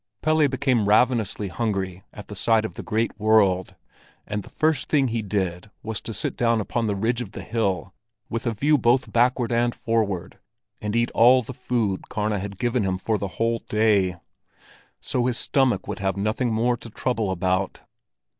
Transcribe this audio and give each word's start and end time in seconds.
Pelle 0.23 0.47
became 0.47 0.89
ravenously 0.89 1.47
hungry 1.47 2.01
at 2.11 2.27
the 2.27 2.33
sight 2.33 2.65
of 2.65 2.73
the 2.73 2.81
great 2.81 3.19
world, 3.19 3.75
and 4.25 4.41
the 4.41 4.49
first 4.49 4.89
thing 4.89 5.09
he 5.09 5.21
did 5.21 5.69
was 5.83 6.01
to 6.01 6.11
sit 6.11 6.35
down 6.35 6.59
upon 6.59 6.87
the 6.87 6.95
ridge 6.95 7.21
of 7.21 7.33
the 7.33 7.43
hill 7.43 7.93
with 8.27 8.47
a 8.47 8.51
view 8.51 8.79
both 8.79 9.11
backward 9.13 9.51
and 9.51 9.75
forward, 9.75 10.39
and 10.81 10.95
eat 10.95 11.11
all 11.11 11.43
the 11.43 11.53
food 11.53 12.09
Karna 12.09 12.39
had 12.39 12.57
given 12.57 12.81
him 12.81 12.97
for 12.97 13.19
the 13.19 13.27
whole 13.37 13.59
day. 13.69 14.15
So 15.01 15.27
his 15.27 15.37
stomach 15.37 15.87
would 15.87 15.99
have 15.99 16.17
nothing 16.17 16.51
more 16.51 16.77
to 16.77 16.89
trouble 16.89 17.29
about! 17.29 17.81